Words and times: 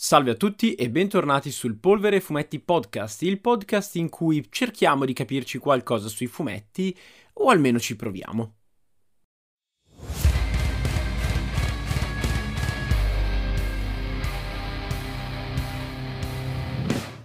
Salve 0.00 0.30
a 0.30 0.34
tutti 0.34 0.74
e 0.74 0.90
bentornati 0.90 1.50
sul 1.50 1.74
Polvere 1.74 2.20
Fumetti 2.20 2.60
Podcast, 2.60 3.22
il 3.22 3.40
podcast 3.40 3.96
in 3.96 4.08
cui 4.08 4.46
cerchiamo 4.48 5.04
di 5.04 5.12
capirci 5.12 5.58
qualcosa 5.58 6.06
sui 6.06 6.28
fumetti, 6.28 6.96
o 7.32 7.48
almeno 7.50 7.80
ci 7.80 7.96
proviamo. 7.96 8.57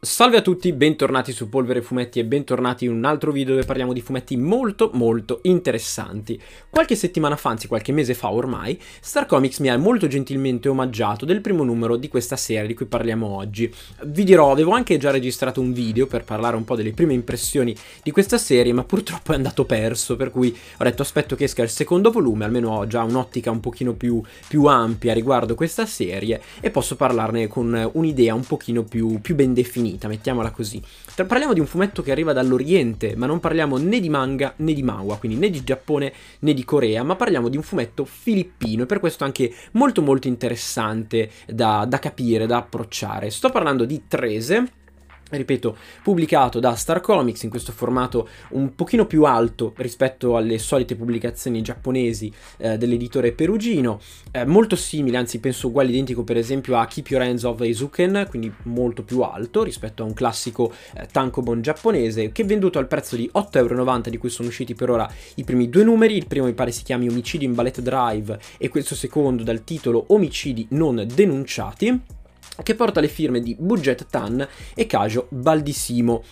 Salve 0.04 0.36
a 0.36 0.42
tutti, 0.42 0.74
bentornati 0.74 1.32
su 1.32 1.48
Polvere 1.48 1.82
Fumetti 1.82 2.20
e 2.20 2.26
bentornati 2.26 2.84
in 2.84 2.92
un 2.92 3.06
altro 3.06 3.32
video 3.32 3.54
dove 3.54 3.66
parliamo 3.66 3.94
di 3.94 4.02
fumetti 4.02 4.36
molto 4.36 4.90
molto 4.96 5.40
interessanti. 5.44 6.38
Qualche 6.70 6.98
settimana 6.98 7.38
fa, 7.38 7.52
anzi 7.52 7.70
qualche 7.70 7.94
mese 7.94 8.14
fa 8.14 8.30
ormai, 8.30 8.78
Star 9.00 9.26
Comics 9.26 9.60
mi 9.60 9.70
ha 9.70 9.78
molto 9.78 10.08
gentilmente 10.08 10.68
omaggiato 10.68 11.24
del 11.24 11.40
primo 11.40 11.64
numero 11.64 11.96
di 11.96 12.10
questa 12.10 12.36
serie 12.36 12.68
di 12.68 12.74
cui 12.74 12.86
parliamo 12.86 13.26
oggi. 13.28 13.74
Vi 14.04 14.26
dirò, 14.26 14.52
avevo 14.52 14.72
anche 14.72 14.98
già 14.98 15.10
registrato 15.10 15.62
un 15.62 15.72
video 15.72 16.06
per 16.06 16.26
parlare 16.26 16.58
un 16.58 16.66
po' 16.66 16.76
delle 16.76 16.92
prime 16.92 17.14
impressioni 17.14 17.74
di 18.04 18.12
questa 18.12 18.38
serie, 18.38 18.74
ma 18.74 18.84
purtroppo 18.84 19.32
è 19.32 19.36
andato 19.36 19.64
perso, 19.64 20.18
per 20.18 20.32
cui 20.32 20.54
ho 20.80 20.84
detto 20.84 21.02
aspetto 21.02 21.38
che 21.38 21.46
esca 21.46 21.64
il 21.64 21.70
secondo 21.70 22.12
volume, 22.12 22.44
almeno 22.44 22.72
ho 22.72 22.88
già 22.88 23.04
un'ottica 23.04 23.52
un 23.52 23.62
pochino 23.62 23.94
più, 23.94 24.22
più 24.50 24.66
ampia 24.66 25.14
riguardo 25.14 25.56
questa 25.56 25.86
serie 25.86 26.42
e 26.60 26.70
posso 26.72 26.98
parlarne 26.98 27.48
con 27.48 27.90
un'idea 27.94 28.34
un 28.34 28.44
pochino 28.44 28.84
più, 28.84 29.22
più 29.22 29.36
ben 29.36 29.54
definita 29.54 29.92
finita, 29.94 30.08
mettiamola 30.08 30.52
così. 30.52 30.82
Parliamo 31.16 31.54
di 31.54 31.60
un 31.60 31.66
fumetto 31.66 32.02
che 32.02 32.12
arriva 32.12 32.34
dall'Oriente, 32.34 33.16
ma 33.16 33.26
non 33.26 33.40
parliamo 33.40 33.78
né 33.78 34.00
di 34.00 34.10
manga 34.10 34.54
né 34.58 34.74
di 34.74 34.84
manhwa, 34.84 35.18
quindi 35.18 35.38
né 35.38 35.50
di 35.50 35.64
Giappone 35.64 36.12
né 36.40 36.54
di 36.54 36.64
Corea, 36.64 37.04
ma 37.04 37.16
parliamo 37.16 37.50
di 37.50 37.58
un 37.58 37.64
fumetto 37.64 38.06
filippino 38.06 38.84
e 38.84 38.86
per 38.86 39.00
questo 39.00 39.24
anche 39.24 39.54
molto 39.72 40.02
molto 40.02 40.28
interessante 40.28 41.30
da, 41.48 41.86
da 41.88 42.00
capire, 42.00 42.46
da 42.48 42.58
approcciare. 42.58 43.30
Sto 43.30 43.50
parlando 43.50 43.86
di 43.86 44.04
Trese 44.08 44.72
ripeto, 45.30 45.78
pubblicato 46.04 46.60
da 46.60 46.76
Star 46.76 47.02
Comics 47.02 47.44
in 47.44 47.50
questo 47.50 47.72
formato 47.72 48.28
un 48.50 48.76
pochino 48.76 49.06
più 49.06 49.24
alto 49.24 49.74
rispetto 49.78 50.36
alle 50.36 50.58
solite 50.60 50.96
pubblicazioni 50.96 51.62
giapponesi 51.62 52.32
eh, 52.58 52.78
dell'editore 52.78 53.32
perugino, 53.32 54.00
eh, 54.32 54.46
molto 54.46 54.76
simile, 54.76 55.18
anzi 55.18 55.40
penso 55.40 55.68
uguale 55.68 55.90
identico 55.90 56.24
per 56.24 56.38
esempio 56.38 56.78
a 56.78 56.86
Keep 56.86 57.08
Your 57.10 57.24
Hands 57.24 57.44
Off 57.44 57.62
Eizouken, 57.62 58.26
quindi 58.30 58.52
molto 58.64 59.04
più 59.04 59.22
alto 59.22 59.64
rispetto 59.64 60.04
a 60.04 60.06
un 60.06 60.14
classico 60.14 60.72
eh, 60.96 61.08
tankobon 61.12 61.62
giapponese 61.62 62.32
che 62.32 62.44
è 62.44 62.46
venduto 62.46 62.80
al 62.80 62.88
prezzo 62.88 63.16
di 63.16 63.30
8,90€ 63.34 64.10
di 64.10 64.18
cui 64.18 64.30
sono 64.30 64.50
usciti 64.50 64.76
per 64.76 64.90
ora 64.90 65.10
i 65.36 65.44
primi 65.44 65.70
due 65.70 65.84
numeri, 65.84 66.16
il 66.16 66.28
primo 66.28 66.46
mi 66.46 66.54
pare 66.54 66.72
si 66.72 66.84
chiami 66.84 67.08
Omicidi 67.08 67.46
in 67.46 67.54
Ballet 67.54 67.82
Drive 67.82 68.40
e 68.58 68.70
questo 68.70 68.96
secondo 68.96 69.44
dal 69.44 69.64
titolo 69.64 70.06
Omicidi 70.08 70.68
non 70.70 71.06
denunciati 71.14 72.22
che 72.62 72.76
porta 72.76 73.00
le 73.00 73.08
firme 73.08 73.40
di 73.40 73.56
Budget 73.58 74.08
Tan 74.10 74.48
e 74.76 74.86
Cajo 74.86 75.28
Baldissimo 75.30 76.24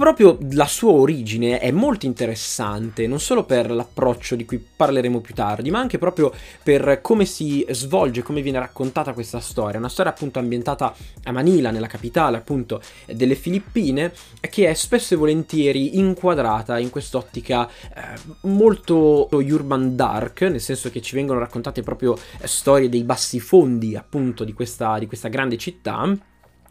proprio 0.00 0.38
la 0.52 0.64
sua 0.64 0.92
origine 0.92 1.58
è 1.58 1.70
molto 1.70 2.06
interessante, 2.06 3.06
non 3.06 3.20
solo 3.20 3.44
per 3.44 3.70
l'approccio 3.70 4.34
di 4.34 4.46
cui 4.46 4.56
parleremo 4.56 5.20
più 5.20 5.34
tardi, 5.34 5.70
ma 5.70 5.78
anche 5.78 5.98
proprio 5.98 6.32
per 6.62 7.00
come 7.02 7.26
si 7.26 7.66
svolge, 7.68 8.22
come 8.22 8.40
viene 8.40 8.58
raccontata 8.58 9.12
questa 9.12 9.40
storia. 9.40 9.76
Una 9.78 9.90
storia 9.90 10.10
appunto 10.10 10.38
ambientata 10.38 10.94
a 11.24 11.32
Manila, 11.32 11.70
nella 11.70 11.86
capitale 11.86 12.38
appunto 12.38 12.80
delle 13.12 13.34
Filippine, 13.34 14.10
che 14.48 14.70
è 14.70 14.72
spesso 14.72 15.12
e 15.12 15.18
volentieri 15.18 15.98
inquadrata 15.98 16.78
in 16.78 16.88
quest'ottica 16.88 17.68
eh, 17.68 18.02
molto 18.48 19.28
urban 19.30 19.96
dark, 19.96 20.40
nel 20.40 20.62
senso 20.62 20.88
che 20.88 21.02
ci 21.02 21.14
vengono 21.14 21.40
raccontate 21.40 21.82
proprio 21.82 22.16
storie 22.44 22.88
dei 22.88 23.04
bassi 23.04 23.38
fondi 23.38 23.96
appunto 23.96 24.44
di 24.44 24.54
questa, 24.54 24.98
di 24.98 25.06
questa 25.06 25.28
grande 25.28 25.58
città 25.58 26.16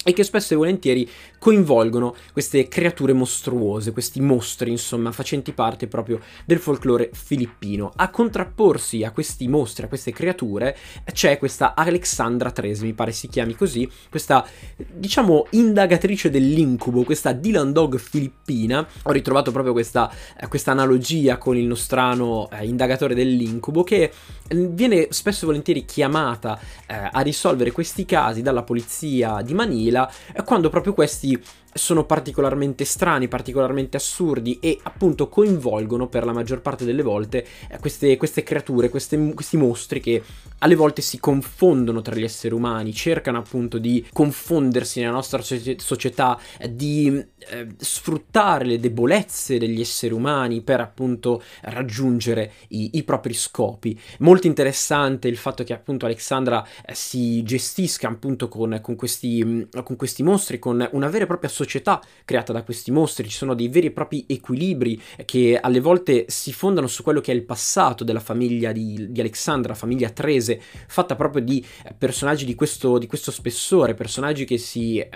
e 0.03 0.13
che 0.13 0.23
spesso 0.23 0.53
e 0.53 0.57
volentieri 0.57 1.09
coinvolgono 1.37 2.15
queste 2.31 2.67
creature 2.67 3.13
mostruose, 3.13 3.91
questi 3.91 4.21
mostri, 4.21 4.71
insomma, 4.71 5.11
facenti 5.11 5.51
parte 5.51 5.87
proprio 5.87 6.19
del 6.45 6.59
folklore 6.59 7.09
filippino. 7.13 7.91
A 7.95 8.09
contrapporsi 8.09 9.03
a 9.03 9.11
questi 9.11 9.47
mostri, 9.47 9.85
a 9.85 9.87
queste 9.87 10.11
creature, 10.11 10.75
c'è 11.11 11.37
questa 11.37 11.75
Alexandra 11.75 12.51
Trese, 12.51 12.85
mi 12.85 12.93
pare 12.93 13.11
si 13.11 13.27
chiami 13.27 13.55
così, 13.55 13.89
questa, 14.09 14.45
diciamo, 14.75 15.47
indagatrice 15.51 16.29
dell'incubo, 16.29 17.03
questa 17.03 17.33
Dylan 17.33 17.73
Dog 17.73 17.97
filippina. 17.97 18.85
Ho 19.03 19.11
ritrovato 19.11 19.51
proprio 19.51 19.73
questa, 19.73 20.11
questa 20.47 20.71
analogia 20.71 21.37
con 21.37 21.57
il 21.57 21.65
nostrano 21.65 22.49
eh, 22.51 22.65
indagatore 22.65 23.15
dell'incubo, 23.15 23.83
che 23.83 24.11
viene 24.49 25.07
spesso 25.11 25.43
e 25.43 25.47
volentieri 25.47 25.85
chiamata 25.85 26.59
eh, 26.87 27.09
a 27.11 27.19
risolvere 27.21 27.71
questi 27.71 28.05
casi 28.05 28.41
dalla 28.41 28.63
polizia 28.63 29.41
di 29.41 29.53
Manila, 29.53 29.88
eh, 29.95 30.43
quando 30.43 30.69
proprio 30.69 30.93
questi 30.93 31.41
sono 31.73 32.05
particolarmente 32.05 32.85
strani, 32.85 33.27
particolarmente 33.27 33.97
assurdi 33.97 34.59
e 34.59 34.79
appunto 34.83 35.29
coinvolgono 35.29 36.07
per 36.07 36.25
la 36.25 36.33
maggior 36.33 36.61
parte 36.61 36.85
delle 36.85 37.03
volte 37.03 37.45
eh, 37.69 37.79
queste, 37.79 38.17
queste 38.17 38.43
creature, 38.43 38.89
queste, 38.89 39.33
questi 39.33 39.57
mostri 39.57 39.99
che 39.99 40.23
alle 40.59 40.75
volte 40.75 41.01
si 41.01 41.19
confondono 41.19 42.01
tra 42.01 42.15
gli 42.15 42.23
esseri 42.23 42.53
umani, 42.53 42.93
cercano 42.93 43.37
appunto 43.37 43.77
di 43.77 44.05
confondersi 44.11 44.99
nella 44.99 45.11
nostra 45.11 45.41
società, 45.41 46.39
di 46.69 47.23
eh, 47.49 47.67
sfruttare 47.77 48.65
le 48.65 48.79
debolezze 48.79 49.57
degli 49.57 49.79
esseri 49.79 50.13
umani 50.13 50.61
per 50.61 50.81
appunto 50.81 51.41
raggiungere 51.61 52.51
i, 52.69 52.91
i, 52.93 53.03
propri 53.03 53.33
scopi. 53.33 53.99
Molto 54.19 54.47
interessante 54.47 55.27
il 55.27 55.37
fatto 55.37 55.63
che 55.63 55.73
appunto 55.73 56.05
Alexandra 56.05 56.65
eh, 56.85 56.93
si 56.93 57.41
gestisca 57.43 58.07
appunto 58.07 58.47
con, 58.47 58.79
con, 58.81 58.95
questi, 58.95 59.43
mm, 59.43 59.61
con 59.83 59.95
questi 59.95 60.23
mostri, 60.23 60.59
con 60.59 60.87
una 60.91 61.07
vera 61.07 61.23
e 61.23 61.27
propria 61.27 61.49
società 61.59 62.01
creata 62.23 62.53
da 62.53 62.63
questi 62.63 62.91
mostri, 62.91 63.27
ci 63.27 63.35
sono 63.35 63.53
dei 63.53 63.67
veri 63.67 63.87
e 63.87 63.91
propri 63.91 64.25
equilibri 64.27 65.01
che 65.25 65.59
alle 65.61 65.79
volte 65.79 66.25
si 66.27 66.53
fondano 66.53 66.87
su 66.87 67.03
quello 67.03 67.19
che 67.19 67.31
è 67.31 67.35
il 67.35 67.43
passato 67.43 68.03
della 68.03 68.19
famiglia 68.19 68.71
di, 68.71 69.07
di 69.09 69.19
Alexandra, 69.19 69.73
famiglia 69.73 70.09
Trese, 70.09 70.61
fatta 70.87 71.15
proprio 71.15 71.43
di 71.43 71.63
eh, 71.85 71.93
personaggi 71.97 72.45
di 72.45 72.55
questo, 72.55 72.97
di 72.97 73.07
questo 73.07 73.31
spessore, 73.31 73.93
personaggi 73.93 74.45
che 74.45 74.57
si 74.57 74.99
eh, 74.99 75.09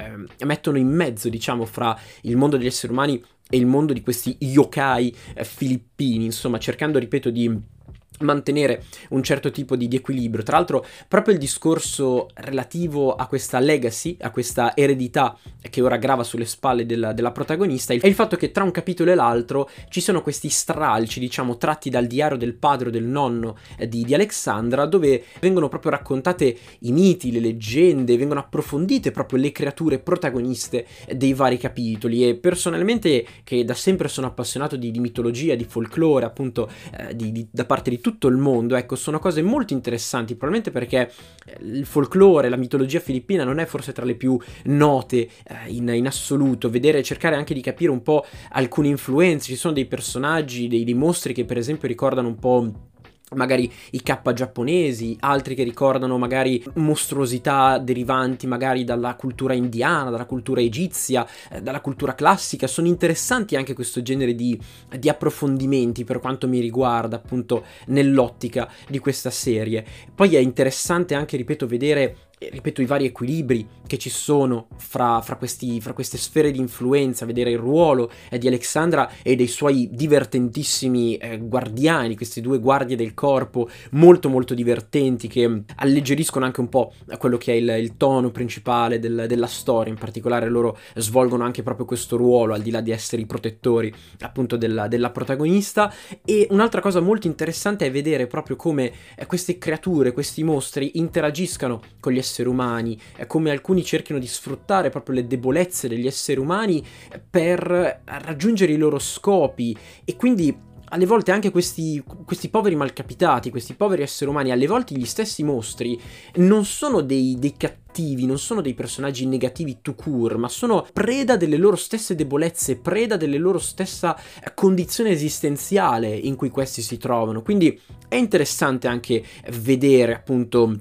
mettono 0.45 0.77
in 0.77 0.87
mezzo, 0.87 1.29
diciamo, 1.29 1.65
fra 1.65 1.97
il 2.21 2.35
mondo 2.35 2.57
degli 2.57 2.67
esseri 2.67 2.91
umani 2.91 3.23
e 3.49 3.57
il 3.57 3.65
mondo 3.65 3.93
di 3.93 4.01
questi 4.01 4.35
yokai 4.39 5.15
eh, 5.33 5.43
filippini, 5.43 6.25
insomma, 6.25 6.57
cercando, 6.57 6.99
ripeto, 6.99 7.29
di 7.29 7.71
mantenere 8.19 8.83
un 9.09 9.23
certo 9.23 9.51
tipo 9.51 9.75
di, 9.75 9.87
di, 9.87 9.95
equilibrio. 9.95 10.43
Tra 10.43 10.57
l'altro, 10.57 10.85
proprio 11.07 11.33
il 11.33 11.39
discorso 11.39 12.29
relativo 12.35 13.15
a 13.15 13.27
questa 13.27 13.59
legacy, 13.59 14.17
a 14.21 14.31
questa 14.31 14.75
eredità 14.75 15.37
che 15.69 15.81
ora 15.81 15.97
grava 15.97 16.23
sulle 16.23 16.45
spalle 16.45 16.85
della, 16.85 17.13
della 17.13 17.31
protagonista, 17.31 17.93
è 17.93 18.05
il 18.05 18.13
fatto 18.13 18.35
che 18.35 18.51
tra 18.51 18.63
un 18.63 18.71
capitolo 18.71 19.11
e 19.11 19.15
l'altro 19.15 19.69
ci 19.89 20.01
sono 20.01 20.21
questi 20.21 20.49
stralci, 20.49 21.19
diciamo, 21.19 21.57
tratti 21.57 21.89
dal 21.89 22.07
diario 22.07 22.37
del 22.37 22.53
padre 22.53 22.89
o 22.89 22.91
del 22.91 23.03
nonno 23.03 23.57
eh, 23.77 23.87
di, 23.87 24.03
di, 24.03 24.13
Alexandra, 24.13 24.85
dove 24.85 25.23
vengono 25.39 25.69
proprio 25.69 25.91
raccontate 25.91 26.55
i 26.79 26.91
miti, 26.91 27.31
le 27.31 27.39
leggende, 27.39 28.17
vengono 28.17 28.39
approfondite 28.39 29.11
proprio 29.11 29.39
le 29.39 29.51
creature 29.51 29.99
protagoniste 29.99 30.85
dei 31.15 31.33
vari 31.33 31.57
capitoli. 31.57 32.27
E 32.27 32.35
personalmente, 32.35 33.25
che 33.43 33.63
da 33.63 33.73
sempre 33.73 34.07
sono 34.07 34.27
appassionato 34.27 34.75
di, 34.75 34.91
di 34.91 34.99
mitologia, 34.99 35.55
di 35.55 35.65
folklore, 35.65 36.25
appunto, 36.25 36.69
eh, 36.97 37.47
da 37.49 37.65
parte 37.65 37.89
di 37.89 37.99
tutto 38.03 38.27
il 38.27 38.35
mondo, 38.35 38.75
ecco, 38.75 38.97
sono 38.97 39.17
cose 39.17 39.41
molto 39.41 39.71
interessanti, 39.71 40.35
probabilmente 40.35 40.71
perché 40.71 41.09
eh, 41.45 41.57
il 41.63 41.85
folklore, 41.85 42.49
la 42.49 42.57
mitologia 42.57 42.99
filippina 42.99 43.45
non 43.45 43.59
è 43.59 43.65
forse 43.65 43.93
tra 43.93 44.03
le 44.03 44.15
più 44.15 44.37
note 44.65 45.17
eh, 45.17 45.29
in, 45.67 45.87
in, 45.87 46.05
assoluto, 46.05 46.69
vedere, 46.69 47.01
cercare 47.01 47.37
anche 47.37 47.53
di 47.53 47.61
capire 47.61 47.91
un 47.91 48.03
po' 48.03 48.25
alcune 48.51 48.89
influenze, 48.89 49.47
ci 49.47 49.55
sono 49.55 49.73
dei 49.73 49.85
personaggi, 49.85 50.67
dei, 50.67 50.83
dei 50.83 50.93
mostri 50.93 51.33
che 51.33 51.45
per 51.45 51.57
esempio 51.57 51.87
ricordano 51.87 52.27
un 52.27 52.35
po' 52.35 52.91
magari 53.35 53.71
i 53.91 54.01
K 54.01 54.33
giapponesi, 54.33 55.17
altri 55.19 55.55
che 55.55 55.63
ricordano 55.63 56.17
magari 56.17 56.63
mostruosità 56.75 57.77
derivanti 57.77 58.47
magari 58.47 58.83
dalla 58.83 59.15
cultura 59.15 59.53
indiana, 59.53 60.09
dalla 60.09 60.25
cultura 60.25 60.61
egizia, 60.61 61.27
eh, 61.51 61.61
dalla 61.61 61.81
cultura 61.81 62.15
classica. 62.15 62.67
Sono 62.67 62.87
interessanti 62.87 63.55
anche 63.55 63.73
questo 63.73 64.01
genere 64.01 64.35
di, 64.35 64.59
di 64.97 65.09
approfondimenti 65.09 66.03
per 66.03 66.19
quanto 66.19 66.47
mi 66.47 66.59
riguarda, 66.59 67.15
appunto, 67.15 67.63
nell'ottica 67.87 68.69
di 68.87 68.99
questa 68.99 69.29
serie. 69.29 69.85
Poi 70.13 70.35
è 70.35 70.39
interessante 70.39 71.15
anche, 71.15 71.37
ripeto, 71.37 71.67
vedere 71.67 72.17
ripeto, 72.51 72.81
i 72.81 72.85
vari 72.85 73.05
equilibri 73.05 73.67
che 73.87 73.97
ci 73.97 74.09
sono 74.09 74.67
fra, 74.77 75.21
fra, 75.21 75.35
questi, 75.35 75.79
fra 75.81 75.93
queste 75.93 76.17
sfere 76.17 76.51
di 76.51 76.59
influenza, 76.59 77.25
vedere 77.25 77.51
il 77.51 77.57
ruolo 77.57 78.11
eh, 78.29 78.37
di 78.37 78.47
Alexandra 78.47 79.09
e 79.21 79.35
dei 79.35 79.47
suoi 79.47 79.89
divertentissimi 79.91 81.17
eh, 81.17 81.37
guardiani, 81.39 82.15
queste 82.15 82.41
due 82.41 82.59
guardie 82.59 82.95
del 82.95 83.13
corpo 83.13 83.69
molto 83.91 84.29
molto 84.29 84.53
divertenti 84.53 85.27
che 85.27 85.63
alleggeriscono 85.75 86.45
anche 86.45 86.59
un 86.59 86.69
po' 86.69 86.93
quello 87.17 87.37
che 87.37 87.53
è 87.53 87.55
il, 87.55 87.69
il 87.79 87.97
tono 87.97 88.31
principale 88.31 88.99
del, 88.99 89.25
della 89.27 89.47
storia, 89.47 89.91
in 89.91 89.99
particolare 89.99 90.49
loro 90.49 90.77
svolgono 90.95 91.43
anche 91.43 91.63
proprio 91.63 91.85
questo 91.85 92.17
ruolo 92.17 92.53
al 92.53 92.61
di 92.61 92.71
là 92.71 92.81
di 92.81 92.91
essere 92.91 93.21
i 93.21 93.25
protettori 93.25 93.93
appunto 94.19 94.57
della, 94.57 94.87
della 94.87 95.11
protagonista. 95.11 95.93
E 96.25 96.47
un'altra 96.49 96.81
cosa 96.81 96.99
molto 96.99 97.27
interessante 97.27 97.85
è 97.85 97.91
vedere 97.91 98.27
proprio 98.27 98.55
come 98.55 98.91
eh, 99.15 99.25
queste 99.25 99.57
creature, 99.57 100.11
questi 100.11 100.43
mostri 100.43 100.91
interagiscano 100.95 101.81
con 101.99 102.11
gli 102.11 102.17
esseri 102.17 102.32
esseri 102.33 102.49
umani, 102.49 102.99
come 103.27 103.51
alcuni 103.51 103.83
cerchino 103.83 104.17
di 104.17 104.27
sfruttare 104.27 104.89
proprio 104.89 105.15
le 105.15 105.27
debolezze 105.27 105.87
degli 105.87 106.07
esseri 106.07 106.39
umani 106.39 106.83
per 107.29 108.01
raggiungere 108.05 108.73
i 108.73 108.77
loro 108.77 108.97
scopi 108.97 109.77
e 110.03 110.15
quindi 110.15 110.71
alle 110.93 111.07
volte 111.07 111.31
anche 111.31 111.49
questi, 111.49 112.03
questi, 112.23 112.49
poveri 112.49 112.75
malcapitati, 112.75 113.49
questi 113.49 113.73
poveri 113.73 114.03
esseri 114.03 114.29
umani, 114.29 114.51
alle 114.51 114.67
volte 114.67 114.93
gli 114.93 115.05
stessi 115.05 115.43
mostri, 115.43 115.99
non 116.35 116.65
sono 116.65 117.01
dei, 117.01 117.35
dei 117.39 117.55
cattivi, 117.57 118.27
non 118.27 118.37
sono 118.37 118.61
dei 118.61 118.75
personaggi 118.75 119.25
negativi 119.25 119.79
to 119.81 119.95
cure, 119.95 120.37
ma 120.37 120.47
sono 120.47 120.85
preda 120.93 121.35
delle 121.35 121.57
loro 121.57 121.77
stesse 121.77 122.13
debolezze, 122.13 122.77
preda 122.77 123.17
delle 123.17 123.39
loro 123.39 123.57
stessa 123.57 124.15
condizione 124.53 125.09
esistenziale 125.09 126.09
in 126.15 126.35
cui 126.35 126.49
questi 126.49 126.83
si 126.83 126.97
trovano. 126.97 127.41
Quindi 127.41 127.79
è 128.07 128.15
interessante 128.15 128.87
anche 128.87 129.23
vedere 129.49 130.13
appunto 130.13 130.79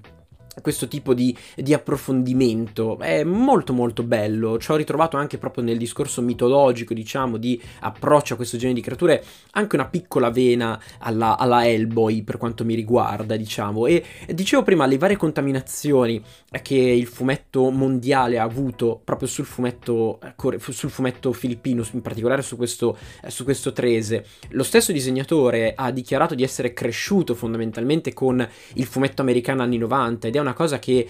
questo 0.61 0.89
tipo 0.89 1.15
di, 1.15 1.37
di, 1.57 1.73
approfondimento. 1.73 2.99
È 2.99 3.25
molto 3.25 3.73
molto 3.73 4.03
bello. 4.03 4.59
Ci 4.59 4.71
ho 4.71 4.77
ritrovato 4.77 5.17
anche 5.17 5.39
proprio 5.39 5.65
nel 5.65 5.79
discorso 5.79 6.21
mitologico 6.21 6.93
diciamo 6.95 7.37
di 7.37 7.61
approccio 7.81 8.35
a 8.35 8.37
questo 8.37 8.57
genere 8.57 8.81
di 8.81 8.85
creature. 8.85 9.25
Anche 9.53 9.77
una 9.77 9.89
piccola 9.89 10.31
vena 10.31 10.81
alla, 10.99 11.39
alla 11.39 11.67
Hellboy 11.67 12.23
per 12.23 12.37
quanto 12.37 12.65
mi 12.65 12.75
riguarda 12.75 13.37
diciamo. 13.37 13.87
E 13.87 14.05
dicevo 14.29 14.63
prima 14.63 14.87
le 14.87 14.99
varie 14.99 15.17
contaminazioni 15.17 16.23
che 16.63 16.77
il 16.77 17.07
fumetto 17.07 17.71
mondiale 17.71 18.39
ha 18.39 18.43
avuto 18.43 19.01
proprio 19.03 19.29
sul 19.29 19.47
fumetto, 19.47 20.19
sul 20.59 20.91
fumetto 20.91 21.33
filippino 21.33 21.85
in 21.93 22.03
particolare 22.03 22.43
su 22.43 22.57
questo, 22.57 22.97
su 23.29 23.45
questo 23.45 23.73
Trese. 23.73 24.27
Lo 24.51 24.63
stesso 24.63 24.93
disegnatore 24.93 25.73
ha 25.75 25.91
dichiarato 25.91 26.35
di 26.35 26.43
essere 26.43 26.73
cresciuto 26.73 27.35
fondamentalmente 27.35 28.13
con 28.13 28.47
il 28.75 28.85
fumetto 28.85 29.23
americano 29.23 29.63
anni 29.63 29.79
90 29.79 30.29
ed 30.29 30.37
è 30.37 30.39
una 30.43 30.53
cosa 30.53 30.79
che 30.79 31.09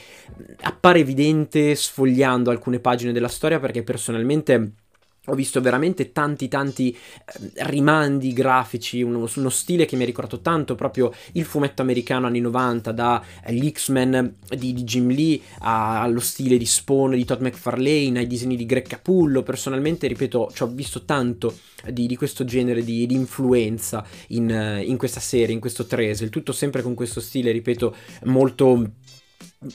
appare 0.60 1.00
evidente 1.00 1.74
sfogliando 1.74 2.50
alcune 2.50 2.78
pagine 2.78 3.12
della 3.12 3.28
storia 3.28 3.58
perché 3.58 3.82
personalmente 3.82 4.74
ho 5.26 5.34
visto 5.34 5.60
veramente 5.60 6.10
tanti 6.10 6.48
tanti 6.48 6.90
eh, 6.90 6.98
rimandi 7.66 8.32
grafici, 8.32 9.02
uno, 9.02 9.28
uno, 9.32 9.50
stile 9.50 9.84
che 9.84 9.94
mi 9.94 10.02
ha 10.02 10.06
ricordato 10.06 10.40
tanto 10.40 10.74
proprio 10.74 11.12
il 11.32 11.44
fumetto 11.44 11.80
americano 11.80 12.26
anni 12.26 12.40
90, 12.40 12.90
dagli 12.90 13.66
eh, 13.66 13.70
X-Men 13.70 14.34
di, 14.48 14.72
di, 14.72 14.82
Jim 14.82 15.08
Lee 15.10 15.40
a, 15.60 16.02
allo 16.02 16.18
stile 16.18 16.56
di 16.56 16.66
Spawn 16.66 17.12
di 17.12 17.24
Todd 17.24 17.40
McFarlane, 17.40 18.18
ai 18.18 18.26
disegni 18.26 18.56
di 18.56 18.66
Greg 18.66 18.84
Capullo. 18.84 19.44
Personalmente, 19.44 20.08
ripeto, 20.08 20.50
ci 20.52 20.64
ho 20.64 20.66
visto 20.66 21.04
tanto 21.04 21.56
di, 21.88 22.08
di 22.08 22.16
questo 22.16 22.44
genere 22.44 22.82
di, 22.82 23.06
di 23.06 23.14
influenza 23.14 24.04
in, 24.28 24.50
eh, 24.50 24.82
in, 24.82 24.96
questa 24.96 25.20
serie, 25.20 25.54
in 25.54 25.60
questo 25.60 25.86
Trese, 25.86 26.24
il 26.24 26.30
tutto 26.30 26.50
sempre 26.50 26.82
con 26.82 26.94
questo 26.94 27.20
stile, 27.20 27.52
ripeto, 27.52 27.94
molto 28.24 28.90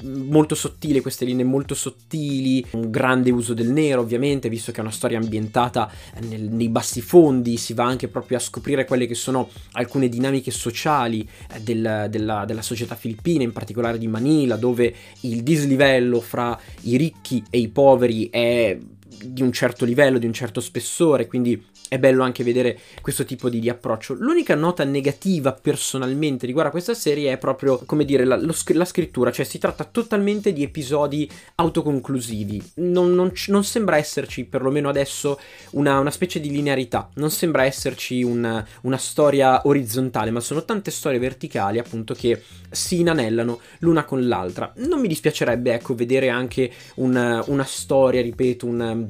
molto 0.04 0.56
sottile, 0.56 1.02
queste 1.02 1.26
linee 1.26 1.46
molto 1.46 1.76
sottili, 1.76 2.66
un 2.72 2.90
grande 2.90 3.32
uso 3.32 3.54
del 3.54 3.70
nero 3.70 4.02
ovviamente, 4.02 4.50
visto 4.50 4.72
che 4.72 4.80
è 4.80 4.82
una 4.82 4.92
storia 4.92 5.18
ambientata 5.18 5.92
nel, 6.22 6.44
nei 6.44 6.70
bassi 6.70 7.02
fondi, 7.02 7.58
si 7.58 7.74
va 7.74 7.86
anche 7.86 8.08
proprio 8.08 8.38
a 8.38 8.42
scoprire 8.42 8.86
quelle 8.86 9.08
che 9.08 9.16
sono 9.16 9.50
alcune 9.74 10.10
dinamiche 10.10 10.52
sociali 10.52 11.28
eh, 11.54 11.62
del, 11.62 12.08
della, 12.10 12.46
della 12.46 12.62
società 12.62 12.96
filippina, 12.96 13.44
in 13.44 13.54
particolare 13.54 13.98
di 13.98 14.08
Manila, 14.08 14.56
dove 14.56 14.94
il 15.22 15.44
dislivello 15.44 16.22
fra 16.22 16.60
i 16.82 16.98
ricchi 16.98 17.44
e 17.50 17.60
i 17.60 17.70
poveri 17.70 18.30
è 18.30 18.78
di 19.24 19.42
un 19.42 19.52
certo 19.52 19.86
livello, 19.86 20.20
di 20.20 20.26
un 20.26 20.34
certo 20.34 20.62
spessore, 20.62 21.28
quindi 21.28 21.62
è 21.90 22.00
bello 22.00 22.24
anche 22.24 22.44
vedere 22.44 22.80
questo 23.02 23.24
tipo 23.24 23.50
di, 23.50 23.60
di, 23.60 23.70
approccio. 23.70 24.14
L'unica 24.14 24.56
nota 24.56 24.84
negativa 24.84 25.54
personalmente 25.54 26.46
riguardo 26.46 26.70
a 26.70 26.74
questa 26.74 26.94
serie 26.94 27.32
è 27.32 27.38
proprio, 27.38 27.82
come 27.86 28.06
dire, 28.06 28.26
la, 28.26 28.36
lo, 28.36 28.54
la 28.74 28.86
scrittura, 28.86 29.32
cioè 29.32 29.46
si 29.46 29.58
tratta 29.58 29.84
totalmente 29.84 30.54
di 30.54 30.64
episodi 30.64 31.30
autoconclusivi. 31.56 32.72
Non, 32.76 33.14
non, 33.14 33.32
non 33.48 33.64
sembra 33.64 33.98
esserci, 33.98 34.44
perlomeno 34.46 34.90
adesso, 34.90 35.40
una, 35.72 36.00
una, 36.00 36.12
specie 36.12 36.40
di 36.40 36.50
linearità, 36.50 37.10
non 37.16 37.32
sembra 37.32 37.64
esserci 37.64 38.24
una, 38.24 38.66
una 38.82 38.98
storia 38.98 39.62
orizzontale, 39.66 40.32
ma 40.32 40.40
sono 40.40 40.66
tante 40.66 40.92
storie 40.92 41.20
verticali 41.20 41.80
appunto 41.80 42.14
che 42.14 42.42
si 42.70 43.00
inanellano 43.00 43.60
l'una 43.80 44.04
con 44.04 44.28
l'altra. 44.28 44.72
Non 44.78 45.00
mi 45.00 45.08
dispiacerebbe, 45.08 45.74
ecco, 45.74 45.96
vedere 45.96 46.30
anche 46.30 46.72
una, 46.96 47.44
una 47.48 47.66
storia, 47.66 48.22
ripeto, 48.22 48.66
un 48.66 49.08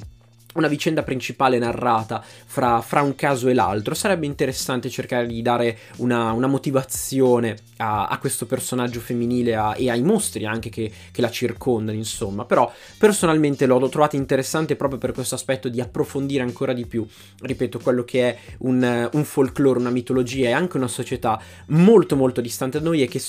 una 0.57 0.67
vicenda 0.67 1.03
principale 1.03 1.57
narrata 1.57 2.23
fra, 2.45 2.81
fra, 2.81 3.01
un 3.01 3.15
caso 3.15 3.47
e 3.47 3.53
l'altro. 3.53 3.93
Sarebbe 3.93 4.25
interessante 4.25 4.89
cercare 4.89 5.27
di 5.27 5.41
dare 5.41 5.77
una, 5.97 6.31
una 6.31 6.47
motivazione 6.47 7.55
a, 7.77 8.07
a, 8.07 8.17
questo 8.17 8.45
personaggio 8.45 8.99
femminile 8.99 9.55
a, 9.55 9.75
e 9.75 9.89
ai 9.89 10.01
mostri 10.01 10.45
anche 10.45 10.69
che, 10.69 10.91
che, 11.11 11.21
la 11.21 11.29
circondano, 11.29 11.97
insomma. 11.97 12.45
Però 12.45 12.71
personalmente 12.97 13.65
l'ho 13.65 13.89
trovato 13.89 14.15
interessante 14.15 14.75
proprio 14.75 14.99
per 14.99 15.11
questo 15.11 15.35
aspetto 15.35 15.69
di 15.69 15.81
approfondire 15.81 16.43
ancora 16.43 16.73
di 16.73 16.85
più, 16.85 17.05
ripeto, 17.41 17.79
quello 17.79 18.03
che 18.03 18.29
è 18.29 18.37
un, 18.59 19.09
un 19.11 19.23
folklore, 19.23 19.79
una 19.79 19.89
mitologia 19.89 20.49
e 20.49 20.51
anche 20.51 20.77
una 20.77 20.87
società 20.87 21.39
molto 21.67 22.15
molto 22.15 22.41
distante 22.41 22.79
da 22.79 22.85
noi 22.85 23.01
e 23.01 23.07
che 23.07 23.19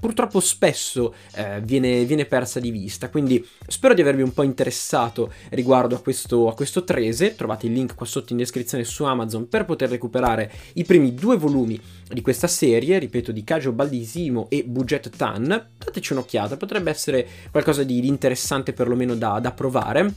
purtroppo 0.00 0.40
spesso 0.40 1.14
eh, 1.34 1.60
viene, 1.62 2.04
viene, 2.04 2.24
persa 2.24 2.58
di 2.58 2.70
vista. 2.70 3.10
Quindi 3.10 3.46
spero 3.66 3.94
di 3.94 4.00
avervi 4.00 4.22
un 4.22 4.32
po' 4.32 4.42
interessato 4.42 5.32
riguardo 5.50 5.94
a 5.94 6.00
questo, 6.00 6.48
a 6.48 6.54
questo 6.54 6.82
Trese. 6.82 7.34
Trovate 7.34 7.66
il 7.66 7.72
link 7.72 7.94
qua 7.94 8.06
sotto 8.06 8.32
in 8.32 8.38
descrizione 8.38 8.84
su 8.84 9.04
Amazon 9.04 9.48
per 9.48 9.64
poter 9.64 9.90
recuperare 9.90 10.50
i 10.74 10.84
primi 10.84 11.14
due 11.14 11.36
volumi 11.36 11.80
di 12.08 12.22
questa 12.22 12.48
serie, 12.48 12.98
ripeto, 12.98 13.30
di 13.30 13.44
Kajo 13.44 13.72
Baldisimo 13.72 14.48
e 14.48 14.64
Budget 14.64 15.10
Tan. 15.16 15.68
Dateci 15.76 16.12
un'occhiata, 16.12 16.56
potrebbe 16.56 16.90
essere 16.90 17.26
qualcosa 17.50 17.84
di, 17.84 18.06
interessante 18.06 18.72
perlomeno 18.72 19.14
da, 19.14 19.38
da 19.38 19.52
provare. 19.52 20.14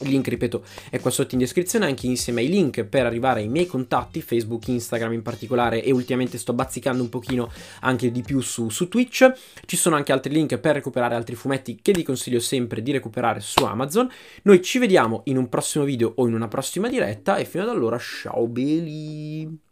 Il 0.00 0.10
link, 0.10 0.28
ripeto, 0.28 0.62
è 0.90 1.00
qua 1.00 1.10
sotto 1.10 1.34
in 1.34 1.40
descrizione, 1.40 1.86
anche 1.86 2.06
insieme 2.06 2.42
ai 2.42 2.48
link 2.48 2.84
per 2.84 3.06
arrivare 3.06 3.40
ai 3.40 3.48
miei 3.48 3.66
contatti, 3.66 4.20
Facebook, 4.20 4.68
Instagram 4.68 5.14
in 5.14 5.22
particolare, 5.22 5.82
e 5.82 5.90
ultimamente 5.90 6.36
sto 6.36 6.52
bazzicando 6.52 7.02
un 7.02 7.08
pochino 7.08 7.50
anche 7.80 8.10
di 8.10 8.20
più 8.20 8.40
su, 8.40 8.68
su 8.68 8.88
Twitch. 8.88 9.32
Ci 9.64 9.76
sono 9.76 9.96
anche 9.96 10.12
altri 10.12 10.34
link 10.34 10.58
per 10.58 10.74
recuperare 10.74 11.14
altri 11.14 11.34
fumetti 11.34 11.78
che 11.80 11.92
vi 11.92 12.02
consiglio 12.02 12.40
sempre 12.40 12.82
di 12.82 12.92
recuperare 12.92 13.40
su 13.40 13.64
Amazon. 13.64 14.10
Noi 14.42 14.60
ci 14.60 14.78
vediamo 14.78 15.22
in 15.24 15.38
un 15.38 15.48
prossimo 15.48 15.84
video 15.84 16.12
o 16.16 16.26
in 16.26 16.34
una 16.34 16.48
prossima 16.48 16.88
diretta, 16.88 17.36
e 17.36 17.46
fino 17.46 17.62
ad 17.62 17.70
allora, 17.70 17.98
ciao 17.98 18.46
belli! 18.46 19.64